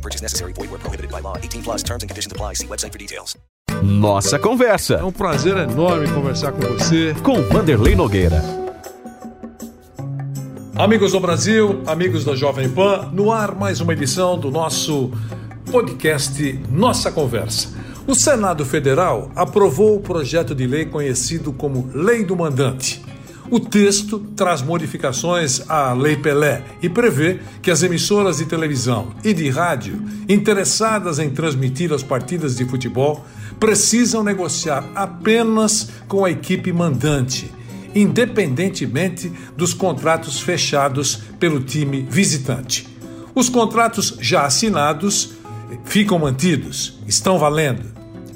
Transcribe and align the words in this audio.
No 0.00 0.02
purchase 0.02 0.22
necessary. 0.22 0.52
Void 0.54 0.70
where 0.70 0.80
prohibited 0.80 1.10
by 1.10 1.20
law. 1.20 1.36
18 1.36 1.62
plus 1.62 1.82
terms 1.82 2.02
and 2.02 2.08
conditions 2.08 2.32
apply. 2.32 2.54
See 2.54 2.66
website 2.66 2.92
for 2.92 2.98
details. 2.98 3.36
Nossa 3.82 4.38
Conversa. 4.38 4.94
É 4.94 5.04
um 5.04 5.12
prazer 5.12 5.56
enorme 5.56 6.08
conversar 6.08 6.52
com 6.52 6.60
você. 6.60 7.14
Com 7.22 7.42
Vanderlei 7.42 7.94
Nogueira. 7.94 8.42
Amigos 10.74 11.12
do 11.12 11.20
Brasil, 11.20 11.82
amigos 11.86 12.24
da 12.24 12.34
Jovem 12.34 12.70
Pan, 12.70 13.10
no 13.12 13.30
ar 13.30 13.54
mais 13.54 13.82
uma 13.82 13.92
edição 13.92 14.38
do 14.38 14.50
nosso 14.50 15.10
podcast 15.70 16.58
Nossa 16.70 17.12
Conversa. 17.12 17.68
O 18.06 18.14
Senado 18.14 18.64
Federal 18.64 19.30
aprovou 19.36 19.96
o 19.96 20.00
projeto 20.00 20.54
de 20.54 20.66
lei 20.66 20.86
conhecido 20.86 21.52
como 21.52 21.90
Lei 21.92 22.24
do 22.24 22.34
Mandante. 22.34 23.02
O 23.48 23.58
texto 23.58 24.18
traz 24.36 24.62
modificações 24.62 25.62
à 25.68 25.92
Lei 25.92 26.16
Pelé 26.16 26.62
e 26.82 26.88
prevê 26.88 27.40
que 27.62 27.70
as 27.70 27.82
emissoras 27.82 28.38
de 28.38 28.44
televisão 28.44 29.14
e 29.24 29.32
de 29.32 29.48
rádio 29.48 30.02
interessadas 30.28 31.18
em 31.18 31.30
transmitir 31.30 31.92
as 31.92 32.02
partidas 32.02 32.56
de 32.56 32.64
futebol 32.64 33.24
precisam 33.58 34.22
negociar 34.22 34.84
apenas 34.94 35.90
com 36.08 36.24
a 36.24 36.30
equipe 36.30 36.72
mandante, 36.72 37.50
independentemente 37.94 39.32
dos 39.56 39.74
contratos 39.74 40.40
fechados 40.40 41.20
pelo 41.38 41.60
time 41.60 42.06
visitante. 42.08 42.88
Os 43.34 43.48
contratos 43.48 44.16
já 44.20 44.44
assinados 44.44 45.32
ficam 45.84 46.18
mantidos, 46.18 46.98
estão 47.06 47.38
valendo. 47.38 47.84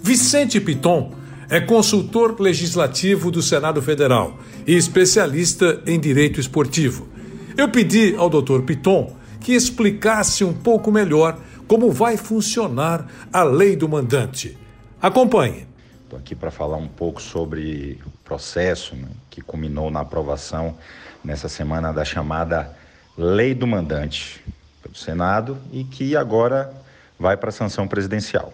Vicente 0.02 0.60
Piton 0.60 1.12
é 1.48 1.60
consultor 1.60 2.40
legislativo 2.40 3.30
do 3.30 3.42
Senado 3.42 3.80
Federal 3.82 4.38
e 4.66 4.74
especialista 4.74 5.82
em 5.86 5.98
direito 5.98 6.40
esportivo. 6.40 7.08
Eu 7.56 7.68
pedi 7.68 8.14
ao 8.16 8.28
Dr. 8.28 8.62
Piton 8.62 9.16
que 9.40 9.52
explicasse 9.52 10.42
um 10.42 10.52
pouco 10.52 10.90
melhor 10.90 11.38
como 11.68 11.90
vai 11.90 12.16
funcionar 12.16 13.06
a 13.32 13.42
lei 13.42 13.76
do 13.76 13.88
mandante. 13.88 14.58
Acompanhe. 15.00 15.66
Estou 16.04 16.18
aqui 16.18 16.34
para 16.34 16.50
falar 16.50 16.76
um 16.76 16.88
pouco 16.88 17.20
sobre 17.20 18.00
o 18.06 18.10
processo 18.24 18.94
né, 18.94 19.08
que 19.30 19.40
culminou 19.40 19.90
na 19.90 20.00
aprovação 20.00 20.76
nessa 21.22 21.48
semana 21.48 21.92
da 21.92 22.04
chamada 22.04 22.74
Lei 23.16 23.54
do 23.54 23.66
Mandante 23.66 24.42
pelo 24.82 24.94
Senado 24.94 25.58
e 25.72 25.84
que 25.84 26.16
agora 26.16 26.72
vai 27.18 27.36
para 27.36 27.48
a 27.48 27.52
sanção 27.52 27.86
presidencial. 27.86 28.52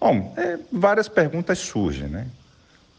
Bom, 0.00 0.32
é, 0.36 0.58
várias 0.70 1.08
perguntas 1.08 1.58
surgem, 1.58 2.08
né? 2.08 2.26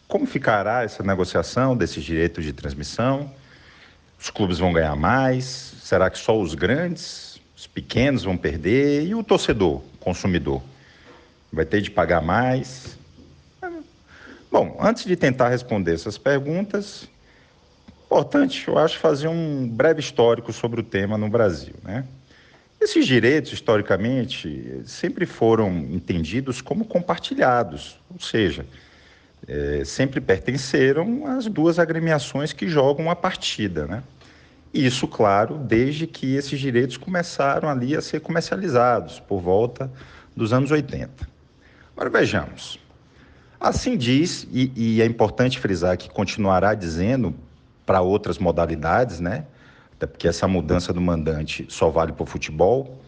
Como 0.07 0.25
ficará 0.25 0.83
essa 0.83 1.03
negociação 1.03 1.77
desses 1.77 2.03
direitos 2.03 2.43
de 2.43 2.51
transmissão? 2.51 3.31
Os 4.19 4.29
clubes 4.29 4.59
vão 4.59 4.73
ganhar 4.73 4.95
mais? 4.95 5.45
Será 5.81 6.09
que 6.09 6.17
só 6.17 6.39
os 6.39 6.55
grandes, 6.55 7.39
os 7.55 7.67
pequenos 7.67 8.23
vão 8.23 8.35
perder? 8.35 9.05
E 9.05 9.15
o 9.15 9.23
torcedor, 9.23 9.81
consumidor? 9.99 10.61
Vai 11.53 11.63
ter 11.63 11.81
de 11.81 11.89
pagar 11.89 12.21
mais? 12.21 12.97
Bom, 14.51 14.77
antes 14.81 15.05
de 15.05 15.15
tentar 15.15 15.49
responder 15.49 15.93
essas 15.93 16.17
perguntas, 16.17 17.07
importante, 18.05 18.67
eu 18.67 18.77
acho, 18.79 18.97
fazer 18.97 19.27
um 19.27 19.67
breve 19.67 19.99
histórico 19.99 20.51
sobre 20.51 20.81
o 20.81 20.83
tema 20.83 21.17
no 21.17 21.29
Brasil, 21.29 21.75
né? 21.83 22.03
Esses 22.79 23.05
direitos, 23.05 23.51
historicamente, 23.51 24.81
sempre 24.85 25.25
foram 25.25 25.69
entendidos 25.91 26.61
como 26.61 26.85
compartilhados, 26.85 27.99
ou 28.09 28.19
seja, 28.19 28.65
é, 29.45 29.83
sempre 29.83 30.21
pertenceram 30.21 31.27
às 31.27 31.45
duas 31.45 31.77
agremiações 31.77 32.53
que 32.53 32.69
jogam 32.69 33.11
a 33.11 33.15
partida. 33.15 33.85
Né? 33.85 34.03
Isso, 34.73 35.07
claro, 35.07 35.57
desde 35.57 36.07
que 36.07 36.35
esses 36.35 36.57
direitos 36.57 36.95
começaram 36.95 37.67
ali 37.67 37.95
a 37.95 38.01
ser 38.01 38.21
comercializados, 38.21 39.19
por 39.19 39.41
volta 39.41 39.91
dos 40.33 40.53
anos 40.53 40.71
80. 40.71 41.27
Agora 41.93 42.09
vejamos. 42.09 42.79
Assim 43.59 43.97
diz, 43.97 44.47
e, 44.53 44.71
e 44.73 45.01
é 45.01 45.05
importante 45.05 45.59
frisar 45.59 45.97
que 45.97 46.09
continuará 46.09 46.73
dizendo 46.73 47.35
para 47.85 47.99
outras 47.99 48.37
modalidades, 48.37 49.19
né? 49.19 49.43
Até 49.99 50.07
porque 50.07 50.29
essa 50.29 50.47
mudança 50.47 50.93
do 50.93 51.01
mandante 51.01 51.65
só 51.67 51.89
vale 51.89 52.13
para 52.13 52.23
o 52.23 52.25
futebol. 52.25 53.01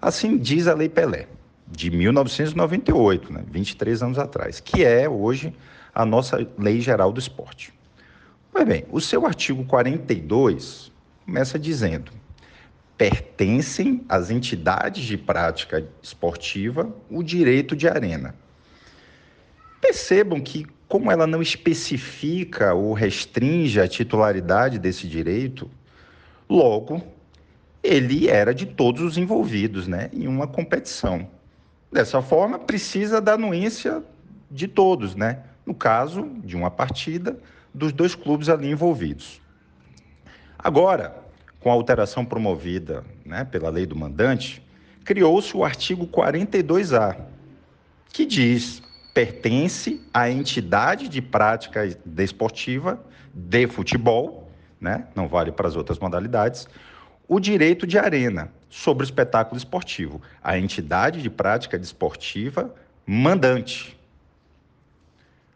Assim 0.00 0.38
diz 0.38 0.66
a 0.66 0.72
Lei 0.72 0.88
Pelé, 0.88 1.28
de 1.70 1.90
1998, 1.90 3.30
né, 3.30 3.44
23 3.50 4.02
anos 4.02 4.18
atrás, 4.18 4.58
que 4.58 4.82
é 4.82 5.06
hoje 5.06 5.54
a 5.94 6.06
nossa 6.06 6.48
Lei 6.56 6.80
Geral 6.80 7.12
do 7.12 7.20
Esporte. 7.20 7.70
Pois 8.50 8.66
bem, 8.66 8.86
o 8.90 8.98
seu 8.98 9.26
artigo 9.26 9.62
42 9.66 10.90
começa 11.26 11.58
dizendo: 11.58 12.12
pertencem 12.96 14.02
às 14.08 14.30
entidades 14.30 15.04
de 15.04 15.18
prática 15.18 15.86
esportiva 16.02 16.90
o 17.10 17.22
direito 17.22 17.76
de 17.76 17.86
arena. 17.86 18.34
Percebam 19.82 20.40
que, 20.40 20.66
como 20.88 21.12
ela 21.12 21.26
não 21.26 21.42
especifica 21.42 22.72
ou 22.72 22.94
restringe 22.94 23.78
a 23.78 23.86
titularidade 23.86 24.78
desse 24.78 25.06
direito, 25.06 25.70
Logo, 26.48 27.02
ele 27.82 28.28
era 28.28 28.54
de 28.54 28.66
todos 28.66 29.02
os 29.02 29.18
envolvidos 29.18 29.86
né, 29.86 30.10
em 30.12 30.26
uma 30.26 30.46
competição. 30.46 31.28
Dessa 31.90 32.20
forma, 32.22 32.58
precisa 32.58 33.20
da 33.20 33.34
anuência 33.34 34.02
de 34.50 34.66
todos, 34.66 35.14
né? 35.14 35.44
no 35.68 35.74
caso 35.74 36.26
de 36.42 36.56
uma 36.56 36.70
partida, 36.70 37.38
dos 37.74 37.92
dois 37.92 38.14
clubes 38.14 38.48
ali 38.48 38.70
envolvidos. 38.70 39.40
Agora, 40.58 41.14
com 41.60 41.70
a 41.70 41.74
alteração 41.74 42.24
promovida 42.24 43.04
né, 43.24 43.44
pela 43.44 43.68
lei 43.68 43.84
do 43.84 43.94
mandante, 43.94 44.62
criou-se 45.04 45.54
o 45.54 45.62
artigo 45.62 46.06
42A, 46.06 47.16
que 48.10 48.24
diz 48.24 48.82
pertence 49.12 50.00
à 50.12 50.30
entidade 50.30 51.08
de 51.08 51.20
prática 51.20 51.86
desportiva 52.04 52.98
de 53.34 53.66
futebol 53.66 54.47
né? 54.80 55.06
não 55.14 55.28
vale 55.28 55.52
para 55.52 55.68
as 55.68 55.76
outras 55.76 55.98
modalidades, 55.98 56.68
o 57.26 57.38
direito 57.38 57.86
de 57.86 57.98
arena 57.98 58.50
sobre 58.70 59.02
o 59.02 59.06
espetáculo 59.06 59.56
esportivo, 59.56 60.20
a 60.42 60.58
entidade 60.58 61.22
de 61.22 61.28
prática 61.28 61.78
desportiva 61.78 62.74
mandante. 63.06 63.98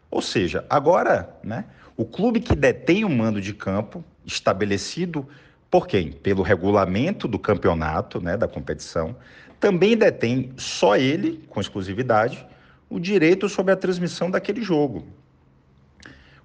Ou 0.09 0.21
seja, 0.21 0.63
agora, 0.69 1.35
né, 1.43 1.65
o 1.97 2.05
clube 2.05 2.39
que 2.39 2.55
detém 2.55 3.03
o 3.03 3.09
mando 3.09 3.41
de 3.41 3.53
campo, 3.53 4.03
estabelecido 4.25 5.27
por 5.69 5.87
quem? 5.87 6.11
Pelo 6.11 6.43
regulamento 6.43 7.27
do 7.27 7.39
campeonato, 7.39 8.21
né, 8.21 8.37
da 8.37 8.47
competição, 8.47 9.15
também 9.59 9.97
detém 9.97 10.53
só 10.55 10.95
ele, 10.95 11.43
com 11.49 11.59
exclusividade, 11.59 12.45
o 12.87 12.99
direito 12.99 13.49
sobre 13.49 13.71
a 13.73 13.75
transmissão 13.75 14.29
daquele 14.29 14.61
jogo. 14.61 15.07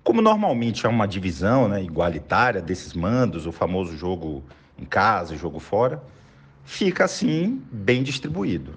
Como 0.02 0.22
normalmente 0.22 0.86
é 0.86 0.88
uma 0.88 1.06
divisão 1.06 1.68
né, 1.68 1.82
igualitária 1.82 2.62
desses 2.62 2.94
mandos, 2.94 3.46
o 3.46 3.52
famoso 3.52 3.96
jogo 3.96 4.42
em 4.78 4.84
casa, 4.84 5.36
jogo 5.36 5.58
fora, 5.58 6.02
fica 6.64 7.04
assim 7.04 7.62
bem 7.70 8.02
distribuído. 8.02 8.74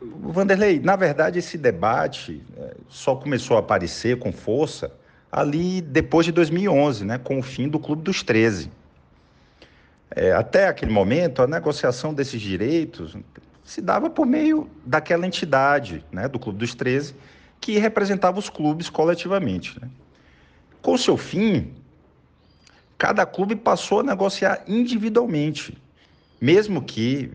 Vanderlei, 0.00 0.80
na 0.80 0.96
verdade 0.96 1.38
esse 1.38 1.58
debate 1.58 2.42
é, 2.56 2.76
só 2.88 3.14
começou 3.14 3.56
a 3.56 3.60
aparecer 3.60 4.18
com 4.18 4.32
força 4.32 4.90
ali 5.30 5.80
depois 5.80 6.26
de 6.26 6.32
2011, 6.32 7.04
né, 7.04 7.18
com 7.18 7.38
o 7.38 7.42
fim 7.42 7.68
do 7.68 7.78
Clube 7.78 8.02
dos 8.02 8.22
13. 8.22 8.70
É, 10.10 10.32
até 10.32 10.66
aquele 10.66 10.90
momento, 10.90 11.40
a 11.40 11.46
negociação 11.46 12.12
desses 12.12 12.40
direitos 12.40 13.16
se 13.62 13.80
dava 13.80 14.10
por 14.10 14.26
meio 14.26 14.68
daquela 14.84 15.26
entidade, 15.26 16.04
né, 16.10 16.26
do 16.26 16.38
Clube 16.38 16.58
dos 16.58 16.74
13, 16.74 17.14
que 17.60 17.78
representava 17.78 18.38
os 18.38 18.48
clubes 18.48 18.88
coletivamente. 18.88 19.78
Né? 19.80 19.88
Com 20.80 20.96
seu 20.96 21.16
fim, 21.16 21.72
cada 22.96 23.26
clube 23.26 23.54
passou 23.56 24.00
a 24.00 24.02
negociar 24.02 24.62
individualmente, 24.66 25.76
mesmo 26.40 26.82
que, 26.82 27.30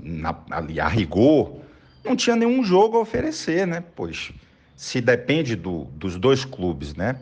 na, 0.00 0.36
ali, 0.50 0.78
a 0.78 0.88
rigor, 0.88 1.60
não 2.04 2.14
tinha 2.14 2.36
nenhum 2.36 2.62
jogo 2.62 2.98
a 2.98 3.00
oferecer, 3.00 3.66
né? 3.66 3.82
Pois 3.96 4.32
se 4.76 5.00
depende 5.00 5.54
do, 5.56 5.84
dos 5.92 6.16
dois 6.16 6.44
clubes, 6.44 6.94
né, 6.94 7.16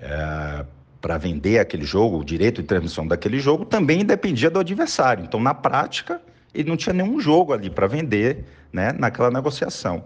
é, 0.00 0.64
para 1.00 1.16
vender 1.16 1.58
aquele 1.58 1.84
jogo, 1.84 2.18
o 2.18 2.24
direito 2.24 2.60
de 2.60 2.68
transmissão 2.68 3.06
daquele 3.06 3.38
jogo, 3.38 3.64
também 3.64 4.04
dependia 4.04 4.50
do 4.50 4.58
adversário. 4.58 5.24
Então, 5.24 5.40
na 5.40 5.54
prática, 5.54 6.20
ele 6.54 6.68
não 6.68 6.76
tinha 6.76 6.92
nenhum 6.92 7.20
jogo 7.20 7.52
ali 7.52 7.70
para 7.70 7.86
vender, 7.86 8.44
né, 8.72 8.92
naquela 8.92 9.30
negociação. 9.30 10.04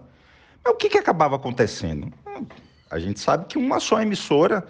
Mas 0.63 0.73
o 0.73 0.77
que, 0.77 0.89
que 0.89 0.97
acabava 0.97 1.35
acontecendo? 1.35 2.11
A 2.89 2.99
gente 2.99 3.19
sabe 3.19 3.45
que 3.45 3.57
uma 3.57 3.79
só 3.79 4.01
emissora 4.01 4.65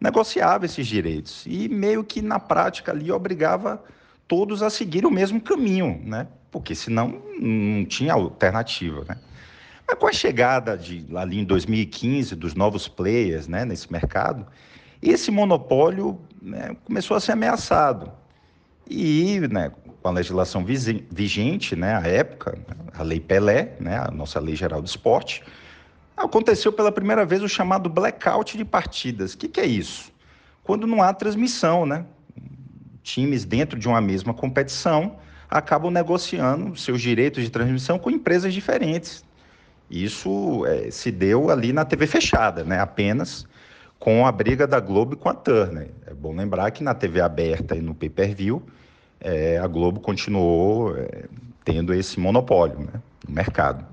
negociava 0.00 0.66
esses 0.66 0.86
direitos 0.86 1.44
e 1.46 1.68
meio 1.68 2.04
que 2.04 2.20
na 2.20 2.38
prática 2.38 2.92
ali 2.92 3.10
obrigava 3.10 3.82
todos 4.26 4.62
a 4.62 4.70
seguir 4.70 5.06
o 5.06 5.10
mesmo 5.10 5.40
caminho, 5.40 6.00
né? 6.04 6.26
Porque 6.50 6.74
senão 6.74 7.22
não 7.40 7.84
tinha 7.84 8.12
alternativa, 8.12 9.04
né? 9.08 9.18
Mas 9.86 9.98
com 9.98 10.06
a 10.06 10.12
chegada 10.12 10.76
de 10.76 11.06
ali 11.16 11.38
em 11.38 11.44
2015 11.44 12.36
dos 12.36 12.54
novos 12.54 12.86
players, 12.86 13.48
né, 13.48 13.64
nesse 13.64 13.90
mercado, 13.90 14.46
esse 15.00 15.30
monopólio 15.30 16.20
né, 16.42 16.76
começou 16.84 17.16
a 17.16 17.20
ser 17.20 17.32
ameaçado. 17.32 18.12
E, 18.86 19.40
né, 19.50 19.72
com 20.02 20.08
a 20.08 20.12
legislação 20.12 20.64
vigente, 20.64 21.74
né, 21.74 21.96
à 21.96 22.06
época, 22.06 22.58
a 22.94 23.02
Lei 23.02 23.20
Pelé, 23.20 23.76
né, 23.80 23.98
a 23.98 24.10
nossa 24.10 24.38
Lei 24.38 24.54
Geral 24.54 24.80
do 24.80 24.86
Esporte, 24.86 25.42
aconteceu 26.16 26.72
pela 26.72 26.90
primeira 26.90 27.24
vez 27.24 27.42
o 27.42 27.48
chamado 27.48 27.88
blackout 27.88 28.56
de 28.56 28.64
partidas. 28.64 29.34
O 29.34 29.38
que, 29.38 29.48
que 29.48 29.60
é 29.60 29.66
isso? 29.66 30.12
Quando 30.62 30.86
não 30.86 31.02
há 31.02 31.12
transmissão, 31.12 31.86
né? 31.86 32.04
Times 33.02 33.44
dentro 33.44 33.78
de 33.78 33.88
uma 33.88 34.00
mesma 34.00 34.34
competição 34.34 35.16
acabam 35.48 35.90
negociando 35.90 36.76
seus 36.76 37.00
direitos 37.00 37.42
de 37.42 37.50
transmissão 37.50 37.98
com 37.98 38.10
empresas 38.10 38.52
diferentes. 38.52 39.24
Isso 39.90 40.66
é, 40.66 40.90
se 40.90 41.10
deu 41.10 41.50
ali 41.50 41.72
na 41.72 41.84
TV 41.84 42.06
fechada, 42.06 42.64
né? 42.64 42.78
apenas 42.78 43.46
com 43.98 44.26
a 44.26 44.32
briga 44.32 44.66
da 44.66 44.78
Globo 44.78 45.16
com 45.16 45.28
a 45.28 45.34
Turner. 45.34 45.90
É 46.06 46.12
bom 46.12 46.34
lembrar 46.34 46.70
que 46.70 46.84
na 46.84 46.94
TV 46.94 47.20
aberta 47.20 47.74
e 47.74 47.80
no 47.80 47.94
pay-per-view, 47.94 48.62
é, 49.20 49.58
a 49.58 49.66
Globo 49.66 50.00
continuou 50.00 50.96
é, 50.96 51.24
tendo 51.64 51.92
esse 51.92 52.18
monopólio 52.18 52.78
né? 52.80 53.00
no 53.26 53.34
mercado. 53.34 53.84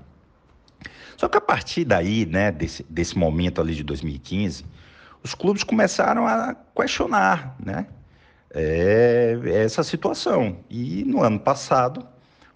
Só 1.16 1.28
que 1.28 1.38
a 1.38 1.40
partir 1.40 1.84
daí, 1.84 2.26
né, 2.26 2.52
desse, 2.52 2.84
desse 2.88 3.16
momento 3.16 3.60
ali 3.60 3.74
de 3.74 3.82
2015, 3.82 4.64
os 5.22 5.34
clubes 5.34 5.64
começaram 5.64 6.26
a 6.26 6.54
questionar 6.74 7.56
né, 7.58 7.86
é, 8.50 9.38
essa 9.46 9.82
situação. 9.82 10.58
E 10.68 11.04
no 11.04 11.22
ano 11.22 11.40
passado, 11.40 12.06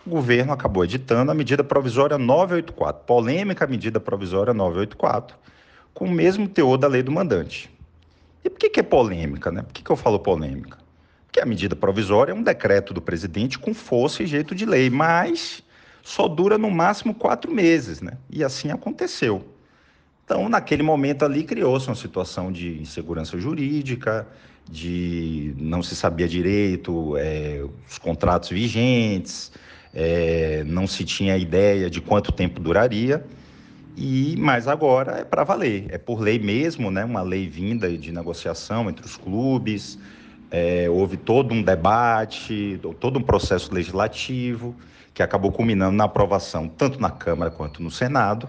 o 0.07 0.11
governo 0.11 0.53
acabou 0.53 0.85
editando 0.85 1.31
a 1.31 1.35
medida 1.35 1.65
provisória 1.65 2.19
984, 2.19 3.05
polêmica 3.05 3.67
medida 3.67 3.99
provisória 3.99 4.55
984, 4.55 5.37
com 5.93 6.05
o 6.05 6.11
mesmo 6.11 6.49
teor 6.49 6.79
da 6.79 6.87
lei 6.87 7.03
do 7.03 7.11
mandante. 7.11 7.71
E 8.45 8.49
por 8.49 8.59
que, 8.59 8.71
que 8.71 8.81
é 8.81 8.83
polêmica? 8.83 9.51
Né? 9.51 9.63
Por 9.63 9.73
que, 9.73 9.83
que 9.83 9.91
eu 9.91 9.97
falo 9.97 10.19
polêmica? 10.19 10.79
Porque 11.31 11.38
a 11.38 11.47
medida 11.47 11.77
provisória 11.77 12.32
é 12.32 12.35
um 12.35 12.43
decreto 12.43 12.93
do 12.93 13.00
presidente 13.00 13.56
com 13.56 13.73
força 13.73 14.25
e 14.25 14.27
jeito 14.27 14.53
de 14.53 14.67
lei, 14.67 14.91
mas 14.91 15.62
só 16.03 16.27
dura 16.27 16.59
no 16.59 16.69
máximo 16.69 17.15
quatro 17.15 17.53
meses, 17.55 18.00
né? 18.00 18.15
E 18.29 18.43
assim 18.43 18.73
aconteceu. 18.73 19.44
Então, 20.25 20.49
naquele 20.49 20.82
momento 20.82 21.25
ali, 21.25 21.44
criou-se 21.44 21.87
uma 21.87 21.94
situação 21.94 22.50
de 22.50 22.81
insegurança 22.81 23.38
jurídica, 23.38 24.27
de 24.69 25.55
não 25.56 25.85
se 25.85 25.94
sabia 25.94 26.27
direito 26.27 27.17
é, 27.17 27.65
os 27.88 27.97
contratos 27.97 28.49
vigentes, 28.49 29.53
é, 29.94 30.65
não 30.67 30.88
se 30.88 31.05
tinha 31.05 31.37
ideia 31.37 31.88
de 31.88 32.00
quanto 32.00 32.33
tempo 32.33 32.61
duraria. 32.61 33.25
E 33.97 34.35
mas 34.37 34.67
agora 34.67 35.19
é 35.19 35.25
para 35.25 35.44
valer, 35.44 35.87
é 35.91 35.99
por 35.99 36.19
lei 36.19 36.41
mesmo, 36.41 36.91
né? 36.91 37.05
Uma 37.05 37.23
lei 37.23 37.49
vinda 37.49 37.88
de 37.97 38.11
negociação 38.11 38.91
entre 38.91 39.06
os 39.06 39.17
clubes. 39.17 39.97
É, 40.50 40.91
houve 40.91 41.17
todo 41.17 41.55
um 41.55 41.62
debate, 41.62 42.81
todo 42.99 43.19
um 43.19 43.23
processo 43.23 43.73
legislativo 43.73 44.75
que 45.14 45.23
acabou 45.23 45.52
culminando 45.52 45.97
na 45.97 46.05
aprovação 46.05 46.69
tanto 46.69 47.00
na 47.00 47.11
Câmara 47.11 47.50
quanto 47.50 47.82
no 47.82 47.91
Senado. 47.91 48.49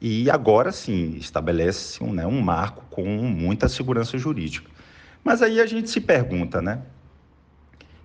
E 0.00 0.28
agora 0.30 0.72
sim 0.72 1.16
estabelece 1.16 2.02
um, 2.02 2.12
né, 2.12 2.26
um 2.26 2.40
marco 2.40 2.84
com 2.90 3.04
muita 3.04 3.68
segurança 3.68 4.18
jurídica. 4.18 4.68
Mas 5.22 5.40
aí 5.40 5.60
a 5.60 5.66
gente 5.66 5.88
se 5.88 6.00
pergunta, 6.00 6.60
né? 6.60 6.82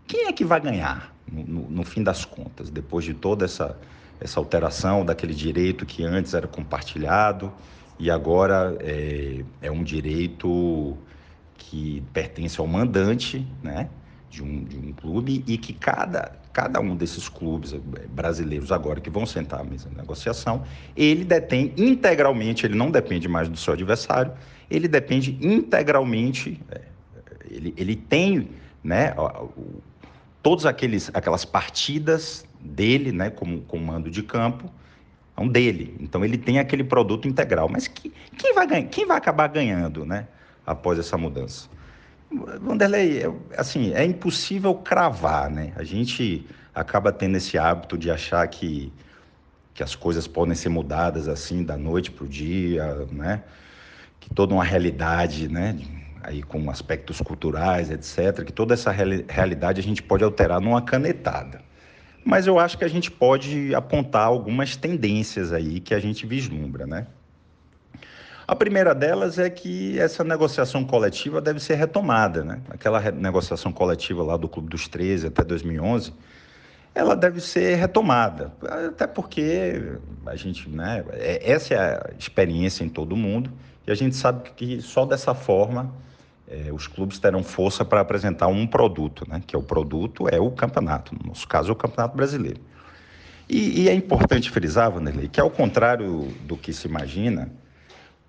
Quem 0.06 0.27
é 0.27 0.31
que 0.31 0.45
vai 0.45 0.62
ganhar 0.62 1.13
no, 1.29 1.44
no, 1.44 1.69
no 1.69 1.83
fim 1.83 2.03
das 2.03 2.24
contas, 2.24 2.69
depois 2.69 3.03
de 3.03 3.13
toda 3.13 3.45
essa, 3.45 3.75
essa 4.19 4.39
alteração 4.39 5.03
daquele 5.03 5.33
direito 5.33 5.85
que 5.85 6.03
antes 6.03 6.33
era 6.33 6.47
compartilhado 6.47 7.51
e 8.00 8.12
agora 8.12 8.77
é, 8.79 9.44
é 9.62 9.71
um 9.71 9.83
direito 9.83 10.95
que 11.57 12.04
pertence 12.13 12.59
ao 12.59 12.68
mandante, 12.68 13.45
né? 13.63 13.89
De 14.30 14.44
um, 14.44 14.63
de 14.63 14.77
um 14.77 14.92
clube 14.92 15.44
e 15.48 15.57
que 15.57 15.74
cada, 15.74 16.33
cada 16.54 16.80
um 16.81 16.95
desses 16.95 17.30
clubes 17.30 17.74
eh, 17.74 17.80
brasileiros 18.09 18.71
agora 18.71 19.00
que 19.00 19.09
vão 19.09 19.25
sentar 19.25 19.62
à 19.62 19.63
mesa 19.63 19.89
de 19.89 19.95
negociação, 19.95 20.63
ele 20.95 21.24
detém 21.24 21.74
integralmente, 21.77 22.65
ele 22.65 22.75
não 22.75 22.92
depende 22.92 23.27
mais 23.27 23.48
do 23.48 23.56
seu 23.56 23.74
adversário, 23.74 24.33
ele 24.69 24.88
depende 24.88 25.38
integralmente, 25.42 26.59
é, 26.69 26.81
ele, 27.50 27.74
ele 27.77 27.95
tem 27.95 28.50
né, 28.83 29.13
todas 30.44 30.65
aqueles, 30.65 31.10
aquelas 31.13 31.45
partidas 31.45 32.45
dele, 32.60 33.12
né, 33.12 33.30
como 33.30 33.62
comando 33.62 34.12
de 34.12 34.21
campo, 34.21 34.69
são 35.38 35.48
dele. 35.48 35.95
Então 36.00 36.25
ele 36.25 36.38
tem 36.38 36.60
aquele 36.60 36.83
produto 36.83 37.27
integral. 37.27 37.69
Mas 37.69 37.88
que, 37.88 38.12
quem, 38.38 38.53
vai 38.53 38.83
quem 38.83 39.06
vai 39.06 39.18
acabar 39.18 39.48
ganhando 39.48 40.06
né, 40.06 40.27
após 40.68 41.00
essa 41.00 41.18
mudança? 41.18 41.69
Vanderlei, 42.60 43.24
assim, 43.58 43.94
é 43.94 44.04
impossível 44.04 44.75
cravar, 44.75 45.50
né? 45.50 45.72
A 45.78 45.84
gente 45.84 46.46
acaba 46.75 47.12
tendo 47.12 47.38
esse 47.38 47.58
hábito 47.58 47.98
de 47.98 48.12
achar 48.12 48.46
que, 48.50 48.92
que 49.74 49.81
as 49.81 49.96
coisas 49.96 50.28
podem 50.28 50.54
ser 50.54 50.68
mudadas 50.68 51.30
assim 51.30 51.64
da 51.64 51.78
noite 51.78 52.12
para 52.12 52.25
o 52.25 52.28
dia, 52.28 53.08
né? 53.12 53.44
Que 54.19 54.30
toda 54.30 54.54
uma 54.54 54.64
realidade, 54.64 55.48
né? 55.48 55.80
Aí 56.22 56.44
com 56.44 56.70
aspectos 56.70 57.22
culturais, 57.22 57.90
etc. 57.90 58.44
Que 58.44 58.52
toda 58.52 58.74
essa 58.74 58.92
realidade 58.92 59.80
a 59.80 59.84
gente 59.84 60.04
pode 60.04 60.24
alterar 60.24 60.60
numa 60.60 60.81
canetada. 60.81 61.62
Mas 62.25 62.46
eu 62.46 62.60
acho 62.60 62.78
que 62.78 62.84
a 62.84 62.90
gente 62.90 63.10
pode 63.10 63.74
apontar 63.74 64.25
algumas 64.25 64.75
tendências 64.75 65.54
aí 65.54 65.80
que 65.80 65.94
a 65.94 66.00
gente 66.00 66.28
vislumbra, 66.28 66.86
né? 66.86 67.08
A 68.48 68.56
primeira 68.56 68.96
delas 68.96 69.38
é 69.38 69.50
que 69.50 70.00
essa 70.00 70.24
negociação 70.24 70.86
coletiva 70.86 71.42
deve 71.42 71.60
ser 71.60 71.76
retomada, 71.76 72.46
né? 72.46 72.62
Aquela 72.70 73.12
negociação 73.12 73.74
coletiva 73.74 74.24
lá 74.24 74.38
do 74.38 74.48
Clube 74.48 74.70
dos 74.70 74.88
13 74.88 75.28
até 75.28 75.44
2011, 75.44 76.14
ela 76.96 77.14
deve 77.14 77.42
ser 77.42 77.76
retomada, 77.76 78.54
até 78.88 79.06
porque 79.06 79.98
a 80.26 80.36
gente, 80.36 80.68
né, 80.68 81.04
é, 81.12 81.52
essa 81.52 81.74
é 81.74 81.78
a 81.78 82.10
experiência 82.18 82.84
em 82.84 82.90
todo 82.90 83.16
mundo 83.16 83.52
e 83.86 83.92
a 83.92 83.96
gente 83.96 84.16
sabe 84.16 84.50
que 84.56 84.82
só 84.82 85.06
dessa 85.06 85.36
forma 85.36 85.94
é, 86.48 86.72
os 86.72 86.88
clubes 86.88 87.20
terão 87.20 87.44
força 87.44 87.86
para 87.86 88.00
apresentar 88.00 88.48
um 88.48 88.66
produto, 88.66 89.30
né, 89.30 89.44
que 89.46 89.56
é 89.56 89.60
o 89.60 89.62
produto 89.62 90.27
é 90.27 90.39
o 90.39 90.50
campeonato, 90.50 91.13
no 91.13 91.27
nosso 91.27 91.48
caso 91.48 91.70
é 91.70 91.74
o 91.74 91.75
campeonato 91.75 92.16
brasileiro. 92.16 92.62
E, 93.48 93.84
e 93.84 93.89
é 93.89 93.94
importante 93.94 94.50
frisar, 94.50 94.89
Vanderlei, 94.89 95.27
que 95.27 95.39
ao 95.39 95.51
contrário 95.51 96.34
do 96.48 96.58
que 96.58 96.74
se 96.74 96.88
imagina, 96.88 97.51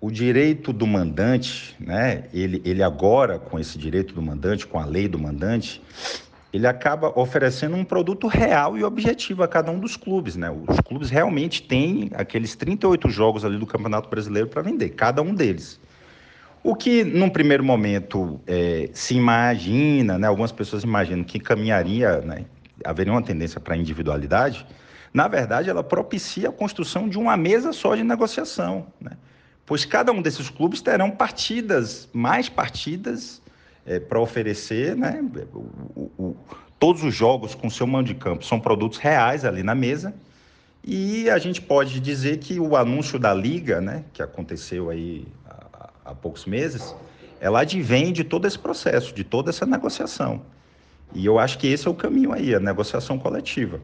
o 0.01 0.09
direito 0.09 0.71
do 0.71 0.87
mandante, 0.87 1.75
né, 1.79 2.23
ele, 2.33 2.61
ele 2.63 2.81
agora, 2.81 3.37
com 3.37 3.59
esse 3.59 3.77
direito 3.77 4.13
do 4.13 4.21
mandante, 4.21 4.65
com 4.65 4.79
a 4.79 4.85
lei 4.85 5.07
do 5.07 5.19
mandante, 5.19 5.81
ele 6.53 6.65
acaba 6.65 7.11
oferecendo 7.19 7.75
um 7.75 7.83
produto 7.83 8.27
real 8.27 8.77
e 8.77 8.83
objetivo 8.83 9.43
a 9.43 9.47
cada 9.47 9.71
um 9.71 9.79
dos 9.79 9.97
clubes. 9.97 10.35
Né? 10.35 10.49
Os 10.67 10.79
clubes 10.79 11.09
realmente 11.09 11.61
têm 11.61 12.09
aqueles 12.15 12.55
38 12.55 13.09
jogos 13.09 13.43
ali 13.43 13.57
do 13.57 13.65
Campeonato 13.65 14.09
Brasileiro 14.09 14.47
para 14.47 14.61
vender, 14.61 14.89
cada 14.89 15.21
um 15.21 15.33
deles. 15.33 15.79
O 16.63 16.75
que, 16.75 17.03
num 17.03 17.29
primeiro 17.29 17.63
momento, 17.63 18.39
é, 18.47 18.89
se 18.93 19.15
imagina, 19.15 20.17
né, 20.17 20.27
algumas 20.27 20.51
pessoas 20.51 20.83
imaginam 20.83 21.23
que 21.23 21.39
caminharia, 21.39 22.19
né, 22.21 22.45
haveria 22.83 23.13
uma 23.13 23.21
tendência 23.21 23.59
para 23.59 23.75
a 23.75 23.77
individualidade, 23.77 24.65
na 25.13 25.27
verdade, 25.27 25.69
ela 25.69 25.83
propicia 25.83 26.49
a 26.49 26.51
construção 26.51 27.07
de 27.07 27.17
uma 27.17 27.35
mesa 27.37 27.71
só 27.73 27.95
de 27.95 28.03
negociação. 28.03 28.87
Né? 28.99 29.11
Pois 29.69 29.85
cada 29.85 30.11
um 30.11 30.19
desses 30.19 30.49
clubes 30.49 30.81
terão 30.81 31.11
partidas, 31.11 32.09
mais 32.11 32.49
partidas 32.49 33.39
é, 33.85 33.99
para 33.99 34.19
oferecer, 34.19 34.95
né? 34.95 35.23
O, 35.53 36.11
o, 36.17 36.35
todos 36.79 37.03
os 37.03 37.13
jogos 37.13 37.53
com 37.53 37.69
seu 37.69 37.85
mando 37.85 38.07
de 38.07 38.15
campo 38.15 38.43
são 38.43 38.59
produtos 38.59 38.97
reais 38.97 39.45
ali 39.45 39.61
na 39.61 39.75
mesa. 39.75 40.11
E 40.83 41.29
a 41.29 41.37
gente 41.37 41.61
pode 41.61 41.99
dizer 41.99 42.39
que 42.39 42.59
o 42.59 42.75
anúncio 42.75 43.19
da 43.19 43.31
liga, 43.31 43.79
né, 43.79 44.05
que 44.11 44.23
aconteceu 44.23 44.89
aí 44.89 45.27
há, 45.45 45.89
há 46.05 46.15
poucos 46.15 46.47
meses, 46.47 46.95
ela 47.39 47.59
advém 47.59 48.11
de 48.11 48.23
todo 48.23 48.47
esse 48.47 48.57
processo, 48.57 49.13
de 49.13 49.23
toda 49.23 49.51
essa 49.51 49.67
negociação. 49.67 50.41
E 51.13 51.23
eu 51.23 51.37
acho 51.37 51.59
que 51.59 51.67
esse 51.67 51.87
é 51.87 51.91
o 51.91 51.93
caminho 51.93 52.33
aí, 52.33 52.55
a 52.55 52.59
negociação 52.59 53.19
coletiva. 53.19 53.79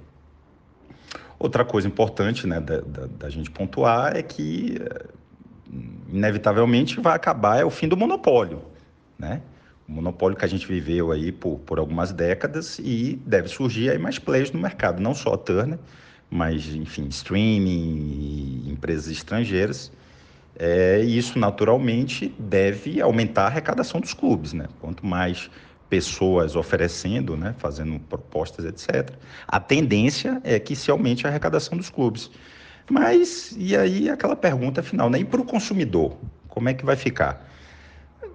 Outra 1.38 1.64
coisa 1.64 1.88
importante 1.88 2.48
né, 2.48 2.60
da, 2.60 2.80
da, 2.80 3.06
da 3.06 3.30
gente 3.30 3.52
pontuar 3.52 4.16
é 4.16 4.24
que 4.24 4.80
inevitavelmente 6.16 7.00
vai 7.00 7.16
acabar 7.16 7.60
é 7.60 7.66
o 7.66 7.70
fim 7.70 7.88
do 7.88 7.98
monopólio, 7.98 8.62
né? 9.18 9.42
O 9.88 9.92
monopólio 9.92 10.38
que 10.38 10.46
a 10.46 10.48
gente 10.48 10.66
viveu 10.66 11.12
aí 11.12 11.32
por, 11.32 11.60
por 11.60 11.78
algumas 11.78 12.12
décadas 12.12 12.80
e 12.80 13.22
deve 13.26 13.48
surgir 13.50 13.92
aí 13.92 14.00
mais 14.00 14.18
players 14.18 14.52
no 14.52 14.60
mercado, 14.60 15.02
não 15.02 15.14
só 15.14 15.34
a 15.34 15.38
Turner, 15.38 15.78
mas 16.30 16.74
enfim, 16.74 17.08
streaming 17.10 18.64
e 18.66 18.72
empresas 18.72 19.08
estrangeiras. 19.08 19.92
É, 20.58 21.02
isso 21.02 21.38
naturalmente 21.38 22.34
deve 22.40 23.02
aumentar 23.02 23.44
a 23.44 23.48
arrecadação 23.48 24.00
dos 24.00 24.14
clubes, 24.14 24.54
né? 24.54 24.68
Quanto 24.80 25.06
mais 25.06 25.50
pessoas 25.90 26.56
oferecendo, 26.56 27.38
né, 27.38 27.54
fazendo 27.60 28.00
propostas, 28.00 28.66
etc. 28.66 29.12
A 29.48 29.60
tendência 29.60 30.42
é 30.44 30.60
que 30.60 30.76
se 30.76 30.90
aumente 30.90 31.28
a 31.28 31.30
arrecadação 31.30 31.78
dos 31.78 31.90
clubes. 31.90 32.32
Mas 32.90 33.56
e 33.58 33.76
aí 33.76 34.10
aquela 34.10 34.36
pergunta 34.36 34.84
final, 34.84 35.10
né? 35.10 35.20
E 35.20 35.26
para 35.26 35.42
o 35.42 35.46
consumidor, 35.46 36.18
como 36.48 36.70
é 36.70 36.74
que 36.74 36.86
vai 36.86 36.96
ficar? 36.96 37.50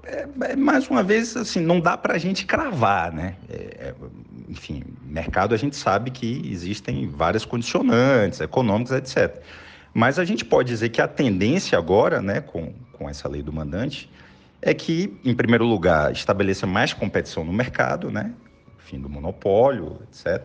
É, 0.03 0.27
é, 0.43 0.57
mais 0.57 0.89
uma 0.89 1.03
vez, 1.03 1.37
assim, 1.37 1.61
não 1.61 1.79
dá 1.79 1.97
para 1.97 2.15
a 2.15 2.19
gente 2.19 2.45
cravar, 2.45 3.13
né? 3.13 3.37
É, 3.49 3.55
é, 3.55 3.95
enfim, 4.49 4.83
mercado 5.05 5.55
a 5.55 5.59
gente 5.59 5.77
sabe 5.77 6.11
que 6.11 6.43
existem 6.51 7.09
várias 7.09 7.45
condicionantes 7.45 8.41
econômicas, 8.41 8.99
etc. 8.99 9.41
Mas 9.95 10.19
a 10.19 10.25
gente 10.25 10.45
pode 10.45 10.69
dizer 10.69 10.89
que 10.89 11.01
a 11.01 11.09
tendência 11.09 11.79
agora, 11.79 12.21
né, 12.21 12.41
com, 12.41 12.73
com 12.93 13.09
essa 13.09 13.29
lei 13.29 13.43
do 13.43 13.53
mandante, 13.53 14.11
é 14.63 14.75
que, 14.75 15.19
em 15.25 15.35
primeiro 15.35 15.65
lugar, 15.65 16.13
estabeleça 16.13 16.67
mais 16.67 16.93
competição 16.93 17.45
no 17.45 17.53
mercado, 17.53 18.11
né? 18.11 18.33
Fim 18.79 19.01
do 19.01 19.09
monopólio, 19.09 19.99
etc. 20.09 20.45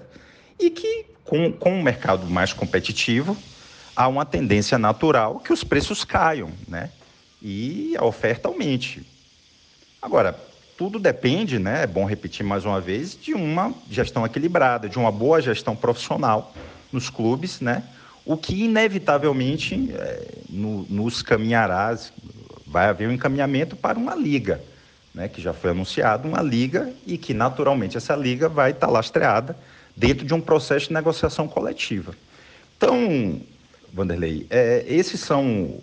E 0.59 0.69
que, 0.69 1.05
com, 1.23 1.51
com 1.51 1.73
um 1.73 1.83
mercado 1.83 2.25
mais 2.27 2.53
competitivo, 2.53 3.35
há 3.95 4.07
uma 4.07 4.25
tendência 4.25 4.77
natural 4.77 5.39
que 5.39 5.53
os 5.53 5.63
preços 5.63 6.03
caiam, 6.03 6.51
né? 6.67 6.89
E 7.41 7.95
a 7.97 8.03
oferta 8.03 8.47
aumente. 8.47 9.05
Agora, 10.01 10.37
tudo 10.77 10.99
depende, 10.99 11.57
né? 11.57 11.83
É 11.83 11.87
bom 11.87 12.05
repetir 12.05 12.45
mais 12.45 12.65
uma 12.65 12.81
vez, 12.81 13.17
de 13.19 13.33
uma 13.33 13.73
gestão 13.89 14.25
equilibrada, 14.25 14.89
de 14.89 14.97
uma 14.97 15.11
boa 15.11 15.41
gestão 15.41 15.75
profissional 15.75 16.53
nos 16.91 17.09
clubes, 17.09 17.61
né? 17.61 17.83
O 18.25 18.35
que 18.35 18.63
inevitavelmente 18.63 19.91
é, 19.93 20.27
no, 20.49 20.85
nos 20.89 21.21
caminhará, 21.21 21.97
vai 22.65 22.87
haver 22.87 23.07
um 23.07 23.11
encaminhamento 23.11 23.75
para 23.75 23.97
uma 23.97 24.15
liga, 24.15 24.61
né? 25.13 25.27
Que 25.29 25.41
já 25.41 25.53
foi 25.53 25.71
anunciado 25.71 26.27
uma 26.27 26.41
liga 26.41 26.91
e 27.05 27.17
que 27.17 27.33
naturalmente 27.33 27.95
essa 27.95 28.15
liga 28.15 28.49
vai 28.49 28.71
estar 28.71 28.87
lastreada 28.87 29.55
dentro 29.95 30.25
de 30.25 30.33
um 30.33 30.41
processo 30.41 30.87
de 30.87 30.93
negociação 30.93 31.47
coletiva. 31.47 32.13
Então, 32.75 33.39
Vanderlei, 33.95 34.45
é, 34.49 34.83
esses 34.89 35.21
são, 35.21 35.79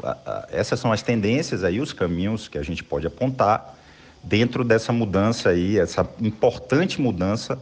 essas 0.50 0.78
são 0.78 0.92
as 0.92 1.00
tendências 1.00 1.64
aí, 1.64 1.80
os 1.80 1.94
caminhos 1.94 2.46
que 2.46 2.58
a 2.58 2.62
gente 2.62 2.84
pode 2.84 3.06
apontar 3.06 3.74
dentro 4.22 4.62
dessa 4.62 4.92
mudança 4.92 5.48
aí, 5.48 5.78
essa 5.78 6.06
importante 6.20 7.00
mudança 7.00 7.58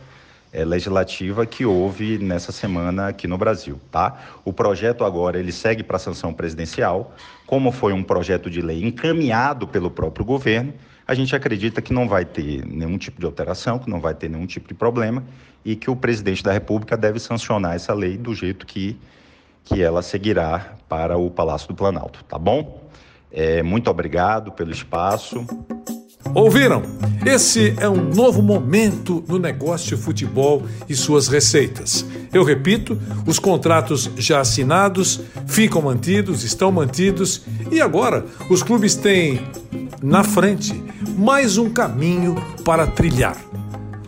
é, 0.53 0.65
legislativa 0.65 1.47
que 1.47 1.65
houve 1.65 2.19
nessa 2.19 2.51
semana 2.51 3.07
aqui 3.07 3.29
no 3.29 3.39
Brasil, 3.39 3.81
tá? 3.93 4.41
O 4.45 4.53
projeto 4.53 5.05
agora 5.05 5.39
ele 5.39 5.53
segue 5.53 5.85
para 5.85 5.99
a 5.99 6.01
sanção 6.01 6.35
presidencial, 6.35 7.15
como 7.47 7.71
foi 7.71 7.93
um 7.93 8.03
projeto 8.03 8.51
de 8.51 8.61
lei 8.61 8.83
encaminhado 8.83 9.69
pelo 9.69 9.89
próprio 9.89 10.25
governo, 10.25 10.75
a 11.07 11.15
gente 11.15 11.35
acredita 11.35 11.81
que 11.81 11.93
não 11.93 12.09
vai 12.09 12.25
ter 12.25 12.67
nenhum 12.67 12.99
tipo 12.99 13.21
de 13.21 13.27
alteração, 13.27 13.79
que 13.79 13.89
não 13.89 14.01
vai 14.01 14.15
ter 14.15 14.29
nenhum 14.29 14.47
tipo 14.47 14.67
de 14.67 14.75
problema 14.75 15.23
e 15.65 15.77
que 15.77 15.89
o 15.89 15.95
presidente 15.95 16.43
da 16.43 16.51
República 16.51 16.97
deve 16.97 17.21
sancionar 17.21 17.77
essa 17.77 17.95
lei 17.95 18.17
do 18.17 18.35
jeito 18.35 18.67
que 18.67 18.99
que 19.65 19.83
ela 19.83 20.03
seguirá 20.03 20.75
para 20.89 21.17
o 21.17 21.31
Palácio 21.31 21.69
do 21.69 21.75
Planalto, 21.75 22.25
tá 22.25 22.39
bom? 22.39 22.81
É, 23.33 23.63
muito 23.63 23.89
obrigado 23.89 24.51
pelo 24.53 24.71
espaço. 24.71 25.47
Ouviram? 26.35 26.83
Esse 27.25 27.75
é 27.79 27.89
um 27.89 28.03
novo 28.15 28.43
momento 28.43 29.25
no 29.27 29.39
negócio 29.39 29.97
futebol 29.97 30.63
e 30.89 30.95
suas 30.95 31.29
receitas. 31.29 32.05
Eu 32.33 32.45
repito, 32.45 33.01
os 33.27 33.39
contratos 33.39 34.11
já 34.17 34.41
assinados 34.41 35.21
ficam 35.47 35.83
mantidos, 35.83 36.45
estão 36.45 36.71
mantidos 36.71 37.43
e 37.71 37.81
agora 37.81 38.25
os 38.49 38.63
clubes 38.63 38.95
têm 38.95 39.41
na 40.03 40.23
frente 40.23 40.83
mais 41.17 41.59
um 41.59 41.69
caminho 41.71 42.37
para 42.65 42.87
trilhar. 42.87 43.37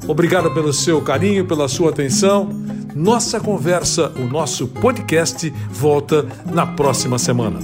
Obrigado 0.07 0.53
pelo 0.53 0.73
seu 0.73 1.01
carinho, 1.01 1.47
pela 1.47 1.69
sua 1.69 1.91
atenção. 1.91 2.49
Nossa 2.95 3.41
conversa, 3.41 4.13
o 4.17 4.27
nosso 4.27 4.67
podcast 4.67 5.53
volta 5.71 6.27
na 6.53 6.67
próxima 6.67 7.19
semana. 7.19 7.59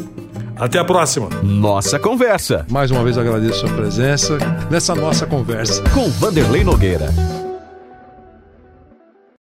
Até 0.56 0.78
a 0.78 0.84
próxima. 0.84 1.28
Nossa 1.42 1.98
conversa. 1.98 2.66
Mais 2.68 2.90
uma 2.90 3.04
vez 3.04 3.16
agradeço 3.16 3.64
a 3.64 3.68
sua 3.68 3.76
presença 3.76 4.38
nessa 4.70 4.94
nossa 4.94 5.26
conversa 5.26 5.82
com 5.90 6.10
Vanderlei 6.10 6.64
Nogueira. 6.64 7.08